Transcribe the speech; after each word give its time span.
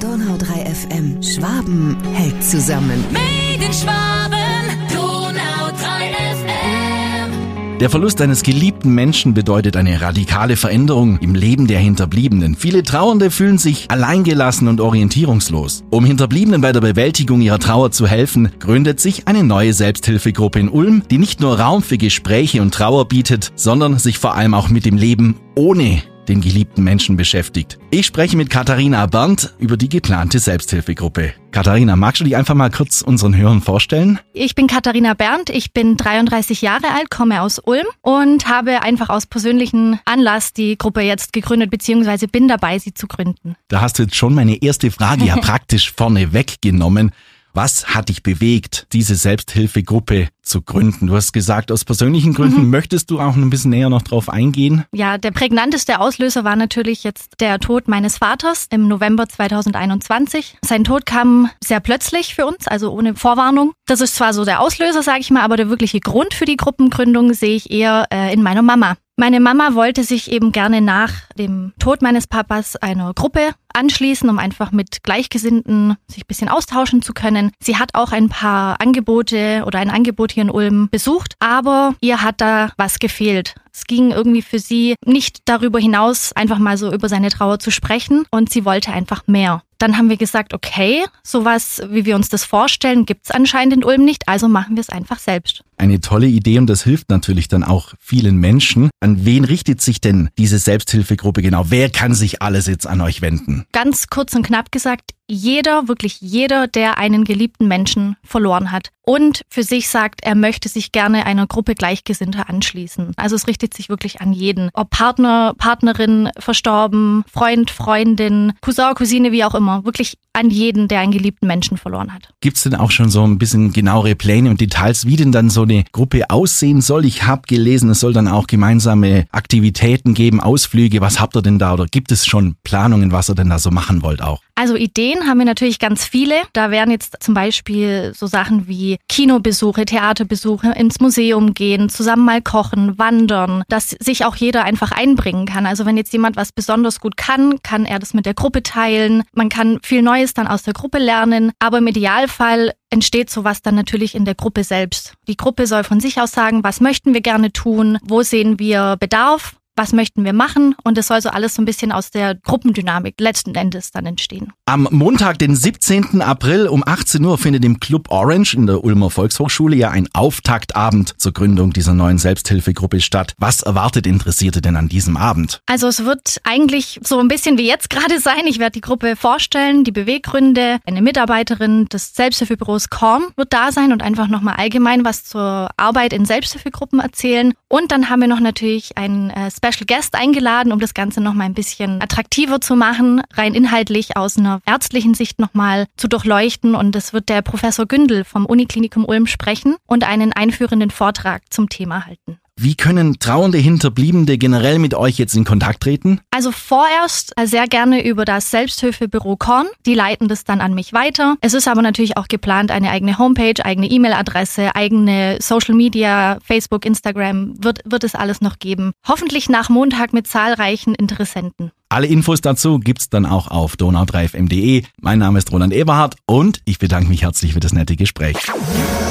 Donau 0.00 0.38
3 0.38 0.64
FM. 0.64 1.22
Schwaben 1.22 1.94
hält 2.14 2.42
zusammen. 2.42 3.04
Made 3.12 3.62
in 3.62 3.70
Schwaben, 3.70 4.88
Donau 4.90 5.76
3 5.78 6.10
FM. 6.36 7.78
Der 7.80 7.90
Verlust 7.90 8.22
eines 8.22 8.42
geliebten 8.42 8.94
Menschen 8.94 9.34
bedeutet 9.34 9.76
eine 9.76 10.00
radikale 10.00 10.56
Veränderung 10.56 11.18
im 11.18 11.34
Leben 11.34 11.66
der 11.66 11.80
Hinterbliebenen. 11.80 12.54
Viele 12.54 12.82
Trauernde 12.82 13.30
fühlen 13.30 13.58
sich 13.58 13.90
alleingelassen 13.90 14.68
und 14.68 14.80
orientierungslos. 14.80 15.84
Um 15.90 16.06
Hinterbliebenen 16.06 16.62
bei 16.62 16.72
der 16.72 16.80
Bewältigung 16.80 17.42
ihrer 17.42 17.58
Trauer 17.58 17.90
zu 17.90 18.06
helfen, 18.06 18.52
gründet 18.58 19.00
sich 19.00 19.28
eine 19.28 19.44
neue 19.44 19.74
Selbsthilfegruppe 19.74 20.60
in 20.60 20.70
Ulm, 20.70 21.02
die 21.10 21.18
nicht 21.18 21.40
nur 21.40 21.60
Raum 21.60 21.82
für 21.82 21.98
Gespräche 21.98 22.62
und 22.62 22.72
Trauer 22.72 23.06
bietet, 23.06 23.52
sondern 23.54 23.98
sich 23.98 24.16
vor 24.16 24.34
allem 24.34 24.54
auch 24.54 24.70
mit 24.70 24.86
dem 24.86 24.96
Leben 24.96 25.36
ohne 25.54 26.02
den 26.30 26.40
geliebten 26.40 26.84
Menschen 26.84 27.16
beschäftigt. 27.16 27.78
Ich 27.90 28.06
spreche 28.06 28.36
mit 28.36 28.48
Katharina 28.48 29.04
Berndt 29.06 29.52
über 29.58 29.76
die 29.76 29.88
geplante 29.88 30.38
Selbsthilfegruppe. 30.38 31.34
Katharina, 31.50 31.96
magst 31.96 32.20
du 32.20 32.24
dich 32.24 32.36
einfach 32.36 32.54
mal 32.54 32.70
kurz 32.70 33.02
unseren 33.02 33.36
Hörern 33.36 33.60
vorstellen? 33.60 34.20
Ich 34.32 34.54
bin 34.54 34.68
Katharina 34.68 35.14
Berndt, 35.14 35.50
ich 35.50 35.72
bin 35.72 35.96
33 35.96 36.62
Jahre 36.62 36.94
alt, 36.94 37.10
komme 37.10 37.42
aus 37.42 37.58
Ulm 37.58 37.86
und 38.00 38.46
habe 38.46 38.82
einfach 38.82 39.08
aus 39.08 39.26
persönlichen 39.26 39.98
Anlass 40.04 40.52
die 40.52 40.78
Gruppe 40.78 41.00
jetzt 41.00 41.32
gegründet, 41.32 41.70
beziehungsweise 41.70 42.28
bin 42.28 42.46
dabei, 42.46 42.78
sie 42.78 42.94
zu 42.94 43.08
gründen. 43.08 43.56
Da 43.66 43.80
hast 43.80 43.98
du 43.98 44.04
jetzt 44.04 44.14
schon 44.14 44.32
meine 44.32 44.62
erste 44.62 44.92
Frage 44.92 45.24
ja 45.24 45.36
praktisch 45.40 45.92
vorne 45.92 46.32
weggenommen. 46.32 47.10
Was 47.52 47.88
hat 47.88 48.08
dich 48.08 48.22
bewegt, 48.22 48.86
diese 48.92 49.16
Selbsthilfegruppe 49.16 50.28
zu 50.50 50.60
gründen? 50.62 51.06
Du 51.06 51.14
hast 51.14 51.32
gesagt, 51.32 51.72
aus 51.72 51.84
persönlichen 51.84 52.34
Gründen 52.34 52.64
Mhm. 52.64 52.70
möchtest 52.70 53.10
du 53.10 53.20
auch 53.20 53.36
ein 53.36 53.48
bisschen 53.50 53.70
näher 53.70 53.88
noch 53.88 54.02
drauf 54.02 54.28
eingehen. 54.28 54.84
Ja, 54.92 55.16
der 55.16 55.30
prägnanteste 55.30 56.00
Auslöser 56.00 56.44
war 56.44 56.56
natürlich 56.56 57.04
jetzt 57.04 57.40
der 57.40 57.58
Tod 57.60 57.88
meines 57.88 58.18
Vaters 58.18 58.66
im 58.70 58.88
November 58.88 59.28
2021. 59.28 60.58
Sein 60.64 60.84
Tod 60.84 61.06
kam 61.06 61.50
sehr 61.62 61.80
plötzlich 61.80 62.34
für 62.34 62.46
uns, 62.46 62.66
also 62.66 62.92
ohne 62.92 63.14
Vorwarnung. 63.14 63.72
Das 63.86 64.00
ist 64.00 64.16
zwar 64.16 64.34
so 64.34 64.44
der 64.44 64.60
Auslöser, 64.60 65.02
sage 65.02 65.20
ich 65.20 65.30
mal, 65.30 65.42
aber 65.42 65.56
der 65.56 65.68
wirkliche 65.70 66.00
Grund 66.00 66.34
für 66.34 66.44
die 66.44 66.56
Gruppengründung 66.56 67.32
sehe 67.32 67.56
ich 67.56 67.70
eher 67.70 68.06
äh, 68.12 68.32
in 68.32 68.42
meiner 68.42 68.62
Mama. 68.62 68.96
Meine 69.16 69.38
Mama 69.40 69.74
wollte 69.74 70.02
sich 70.02 70.32
eben 70.32 70.50
gerne 70.50 70.80
nach 70.80 71.12
dem 71.36 71.74
Tod 71.78 72.00
meines 72.00 72.26
Papas 72.26 72.76
einer 72.76 73.12
Gruppe 73.12 73.50
anschließen, 73.74 74.28
um 74.30 74.38
einfach 74.38 74.72
mit 74.72 75.02
Gleichgesinnten 75.02 75.96
sich 76.08 76.22
ein 76.24 76.26
bisschen 76.26 76.48
austauschen 76.48 77.02
zu 77.02 77.12
können. 77.12 77.50
Sie 77.62 77.76
hat 77.76 77.90
auch 77.94 78.12
ein 78.12 78.30
paar 78.30 78.80
Angebote 78.80 79.64
oder 79.66 79.78
ein 79.78 79.90
Angebot 79.90 80.32
hier 80.32 80.39
in 80.40 80.50
Ulm 80.50 80.88
besucht, 80.90 81.34
aber 81.38 81.94
ihr 82.00 82.22
hat 82.22 82.40
da 82.40 82.72
was 82.76 82.98
gefehlt. 82.98 83.54
Es 83.72 83.84
ging 83.84 84.10
irgendwie 84.10 84.42
für 84.42 84.58
sie 84.58 84.94
nicht 85.06 85.42
darüber 85.44 85.78
hinaus, 85.78 86.32
einfach 86.32 86.58
mal 86.58 86.76
so 86.76 86.92
über 86.92 87.08
seine 87.08 87.30
Trauer 87.30 87.58
zu 87.58 87.70
sprechen 87.70 88.24
und 88.30 88.50
sie 88.50 88.64
wollte 88.64 88.92
einfach 88.92 89.26
mehr. 89.26 89.62
Dann 89.78 89.96
haben 89.96 90.10
wir 90.10 90.18
gesagt, 90.18 90.52
okay, 90.52 91.06
sowas, 91.22 91.80
wie 91.88 92.04
wir 92.04 92.14
uns 92.14 92.28
das 92.28 92.44
vorstellen, 92.44 93.06
gibt's 93.06 93.30
anscheinend 93.30 93.72
in 93.72 93.84
Ulm 93.84 94.04
nicht, 94.04 94.28
also 94.28 94.46
machen 94.46 94.76
wir 94.76 94.82
es 94.82 94.90
einfach 94.90 95.18
selbst. 95.18 95.62
Eine 95.78 96.00
tolle 96.00 96.26
Idee 96.26 96.58
und 96.58 96.66
das 96.66 96.82
hilft 96.82 97.08
natürlich 97.08 97.48
dann 97.48 97.64
auch 97.64 97.94
vielen 97.98 98.36
Menschen. 98.36 98.90
An 99.00 99.24
wen 99.24 99.44
richtet 99.44 99.80
sich 99.80 100.02
denn 100.02 100.28
diese 100.36 100.58
Selbsthilfegruppe 100.58 101.40
genau? 101.40 101.66
Wer 101.68 101.88
kann 101.88 102.12
sich 102.12 102.42
alles 102.42 102.66
jetzt 102.66 102.86
an 102.86 103.00
euch 103.00 103.22
wenden? 103.22 103.64
Ganz 103.72 104.08
kurz 104.08 104.34
und 104.34 104.42
knapp 104.42 104.70
gesagt, 104.70 105.12
jeder, 105.30 105.88
wirklich 105.88 106.20
jeder, 106.20 106.66
der 106.66 106.98
einen 106.98 107.24
geliebten 107.24 107.68
Menschen 107.68 108.16
verloren 108.24 108.72
hat 108.72 108.90
und 109.10 109.42
für 109.48 109.64
sich 109.64 109.88
sagt, 109.88 110.20
er 110.22 110.36
möchte 110.36 110.68
sich 110.68 110.92
gerne 110.92 111.26
einer 111.26 111.46
Gruppe 111.46 111.74
Gleichgesinnter 111.74 112.48
anschließen. 112.48 113.12
Also 113.16 113.34
es 113.34 113.48
richtet 113.48 113.74
sich 113.74 113.88
wirklich 113.88 114.20
an 114.20 114.32
jeden. 114.32 114.70
Ob 114.72 114.90
Partner, 114.90 115.54
Partnerin 115.58 116.30
verstorben, 116.38 117.24
Freund, 117.32 117.70
Freundin, 117.72 118.52
Cousin, 118.60 118.94
Cousine, 118.94 119.32
wie 119.32 119.42
auch 119.42 119.54
immer. 119.56 119.84
Wirklich 119.84 120.16
an 120.32 120.50
jeden, 120.50 120.86
der 120.86 121.00
einen 121.00 121.10
geliebten 121.10 121.48
Menschen 121.48 121.76
verloren 121.76 122.14
hat. 122.14 122.28
Gibt's 122.40 122.62
denn 122.62 122.76
auch 122.76 122.92
schon 122.92 123.08
so 123.08 123.24
ein 123.24 123.38
bisschen 123.38 123.72
genauere 123.72 124.14
Pläne 124.14 124.48
und 124.48 124.60
Details, 124.60 125.06
wie 125.06 125.16
denn 125.16 125.32
dann 125.32 125.50
so 125.50 125.62
eine 125.62 125.84
Gruppe 125.90 126.30
aussehen 126.30 126.80
soll? 126.80 127.04
Ich 127.04 127.24
habe 127.24 127.42
gelesen, 127.48 127.90
es 127.90 127.98
soll 127.98 128.12
dann 128.12 128.28
auch 128.28 128.46
gemeinsame 128.46 129.26
Aktivitäten 129.32 130.14
geben, 130.14 130.40
Ausflüge. 130.40 131.00
Was 131.00 131.18
habt 131.18 131.36
ihr 131.36 131.42
denn 131.42 131.58
da 131.58 131.72
oder 131.72 131.86
gibt 131.86 132.12
es 132.12 132.26
schon 132.26 132.54
Planungen, 132.62 133.10
was 133.10 133.28
ihr 133.28 133.34
denn 133.34 133.50
da 133.50 133.58
so 133.58 133.72
machen 133.72 134.02
wollt 134.02 134.22
auch? 134.22 134.40
Also 134.54 134.76
Ideen 134.76 135.19
haben 135.26 135.38
wir 135.38 135.46
natürlich 135.46 135.78
ganz 135.78 136.04
viele. 136.04 136.36
Da 136.52 136.70
wären 136.70 136.90
jetzt 136.90 137.16
zum 137.20 137.34
Beispiel 137.34 138.12
so 138.14 138.26
Sachen 138.26 138.68
wie 138.68 138.98
Kinobesuche, 139.08 139.84
Theaterbesuche, 139.84 140.72
ins 140.72 141.00
Museum 141.00 141.54
gehen, 141.54 141.88
zusammen 141.88 142.24
mal 142.24 142.42
kochen, 142.42 142.98
wandern, 142.98 143.62
dass 143.68 143.90
sich 143.90 144.24
auch 144.24 144.36
jeder 144.36 144.64
einfach 144.64 144.92
einbringen 144.92 145.46
kann. 145.46 145.66
Also 145.66 145.86
wenn 145.86 145.96
jetzt 145.96 146.12
jemand 146.12 146.36
was 146.36 146.52
besonders 146.52 147.00
gut 147.00 147.16
kann, 147.16 147.62
kann 147.62 147.84
er 147.84 147.98
das 147.98 148.14
mit 148.14 148.26
der 148.26 148.34
Gruppe 148.34 148.62
teilen. 148.62 149.22
Man 149.32 149.48
kann 149.48 149.78
viel 149.82 150.02
Neues 150.02 150.34
dann 150.34 150.46
aus 150.46 150.62
der 150.62 150.74
Gruppe 150.74 150.98
lernen. 150.98 151.52
Aber 151.58 151.78
im 151.78 151.86
Idealfall 151.86 152.72
entsteht 152.90 153.30
sowas 153.30 153.62
dann 153.62 153.74
natürlich 153.74 154.14
in 154.14 154.24
der 154.24 154.34
Gruppe 154.34 154.64
selbst. 154.64 155.14
Die 155.28 155.36
Gruppe 155.36 155.66
soll 155.66 155.84
von 155.84 156.00
sich 156.00 156.20
aus 156.20 156.32
sagen, 156.32 156.64
was 156.64 156.80
möchten 156.80 157.14
wir 157.14 157.20
gerne 157.20 157.52
tun, 157.52 157.98
wo 158.02 158.22
sehen 158.22 158.58
wir 158.58 158.96
Bedarf 158.98 159.54
was 159.76 159.92
möchten 159.92 160.24
wir 160.24 160.32
machen 160.32 160.74
und 160.84 160.98
es 160.98 161.06
soll 161.06 161.20
so 161.22 161.30
alles 161.30 161.54
so 161.54 161.62
ein 161.62 161.64
bisschen 161.64 161.92
aus 161.92 162.10
der 162.10 162.34
Gruppendynamik 162.34 163.20
letzten 163.20 163.54
Endes 163.54 163.90
dann 163.90 164.06
entstehen. 164.06 164.52
Am 164.66 164.86
Montag, 164.90 165.38
den 165.38 165.56
17. 165.56 166.22
April 166.22 166.68
um 166.68 166.82
18 166.86 167.24
Uhr 167.24 167.38
findet 167.38 167.64
im 167.64 167.80
Club 167.80 168.10
Orange 168.10 168.54
in 168.54 168.66
der 168.66 168.84
Ulmer 168.84 169.10
Volkshochschule 169.10 169.76
ja 169.76 169.90
ein 169.90 170.08
Auftaktabend 170.12 171.14
zur 171.18 171.32
Gründung 171.32 171.72
dieser 171.72 171.94
neuen 171.94 172.18
Selbsthilfegruppe 172.18 173.00
statt. 173.00 173.34
Was 173.38 173.62
erwartet 173.62 174.06
Interessierte 174.06 174.60
denn 174.60 174.76
an 174.76 174.88
diesem 174.88 175.16
Abend? 175.16 175.60
Also 175.66 175.88
es 175.88 176.04
wird 176.04 176.40
eigentlich 176.44 177.00
so 177.02 177.18
ein 177.18 177.28
bisschen 177.28 177.58
wie 177.58 177.66
jetzt 177.66 177.90
gerade 177.90 178.20
sein. 178.20 178.46
Ich 178.46 178.58
werde 178.58 178.72
die 178.72 178.80
Gruppe 178.80 179.16
vorstellen, 179.16 179.84
die 179.84 179.92
Beweggründe. 179.92 180.78
Eine 180.84 181.02
Mitarbeiterin 181.02 181.86
des 181.86 182.14
Selbsthilfebüros 182.14 182.90
Korn 182.90 183.24
wird 183.36 183.52
da 183.52 183.72
sein 183.72 183.92
und 183.92 184.02
einfach 184.02 184.28
nochmal 184.28 184.56
allgemein 184.56 185.04
was 185.04 185.24
zur 185.24 185.70
Arbeit 185.76 186.12
in 186.12 186.24
Selbsthilfegruppen 186.24 187.00
erzählen. 187.00 187.54
Und 187.68 187.92
dann 187.92 188.10
haben 188.10 188.20
wir 188.20 188.28
noch 188.28 188.40
natürlich 188.40 188.96
einen 188.96 189.30
äh, 189.30 189.50
Special 189.62 189.84
Guest 189.86 190.14
eingeladen, 190.14 190.72
um 190.72 190.80
das 190.80 190.94
Ganze 190.94 191.20
nochmal 191.20 191.46
ein 191.46 191.54
bisschen 191.54 192.00
attraktiver 192.00 192.62
zu 192.62 192.76
machen, 192.76 193.22
rein 193.34 193.54
inhaltlich 193.54 194.16
aus 194.16 194.38
einer 194.38 194.60
ärztlichen 194.64 195.12
Sicht 195.12 195.38
nochmal 195.38 195.86
zu 195.96 196.08
durchleuchten. 196.08 196.74
Und 196.74 196.94
das 196.94 197.12
wird 197.12 197.28
der 197.28 197.42
Professor 197.42 197.84
Gündel 197.84 198.24
vom 198.24 198.46
Uniklinikum 198.46 199.04
Ulm 199.04 199.26
sprechen 199.26 199.76
und 199.86 200.08
einen 200.08 200.32
einführenden 200.32 200.90
Vortrag 200.90 201.42
zum 201.50 201.68
Thema 201.68 202.06
halten. 202.06 202.40
Wie 202.62 202.74
können 202.74 203.18
trauernde 203.18 203.56
Hinterbliebene 203.56 204.36
generell 204.36 204.78
mit 204.78 204.92
euch 204.92 205.16
jetzt 205.16 205.34
in 205.34 205.46
Kontakt 205.46 205.82
treten? 205.82 206.20
Also 206.30 206.52
vorerst 206.52 207.32
äh, 207.38 207.46
sehr 207.46 207.66
gerne 207.66 208.04
über 208.04 208.26
das 208.26 208.50
Selbsthilfebüro 208.50 209.36
Korn. 209.36 209.66
Die 209.86 209.94
leiten 209.94 210.28
das 210.28 210.44
dann 210.44 210.60
an 210.60 210.74
mich 210.74 210.92
weiter. 210.92 211.38
Es 211.40 211.54
ist 211.54 211.68
aber 211.68 211.80
natürlich 211.80 212.18
auch 212.18 212.28
geplant, 212.28 212.70
eine 212.70 212.90
eigene 212.90 213.16
Homepage, 213.16 213.64
eigene 213.64 213.86
E-Mail-Adresse, 213.86 214.76
eigene 214.76 215.38
Social 215.40 215.74
Media, 215.74 216.36
Facebook, 216.44 216.84
Instagram, 216.84 217.54
wird, 217.64 217.80
wird 217.86 218.04
es 218.04 218.14
alles 218.14 218.42
noch 218.42 218.58
geben. 218.58 218.92
Hoffentlich 219.08 219.48
nach 219.48 219.70
Montag 219.70 220.12
mit 220.12 220.26
zahlreichen 220.26 220.94
Interessenten. 220.94 221.72
Alle 221.92 222.06
Infos 222.06 222.40
dazu 222.40 222.78
gibt's 222.78 223.08
dann 223.08 223.26
auch 223.26 223.48
auf 223.48 223.74
donau3fm.de. 223.74 224.84
Mein 225.00 225.18
Name 225.18 225.40
ist 225.40 225.50
Roland 225.50 225.72
Eberhardt 225.72 226.14
und 226.24 226.60
ich 226.64 226.78
bedanke 226.78 227.08
mich 227.08 227.22
herzlich 227.22 227.54
für 227.54 227.58
das 227.58 227.72
nette 227.72 227.96
Gespräch. 227.96 228.36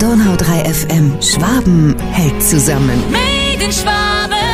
Donau 0.00 0.36
3 0.36 0.72
FM. 0.72 1.20
Schwaben 1.20 1.98
hält 2.12 2.42
zusammen. 2.42 2.98
Made 3.10 3.62
in 3.62 3.72
Schwaben. 3.72 4.51